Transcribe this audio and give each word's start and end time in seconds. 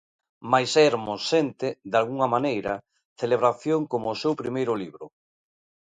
Mais 0.51 0.71
Hermo 0.83 1.15
sente, 1.31 1.67
dalgunha 1.93 2.27
maneira, 2.35 2.73
Celebración 3.21 3.81
como 3.91 4.07
o 4.11 4.19
seu 4.21 4.33
primeiro 4.41 4.73
libro. 4.81 5.05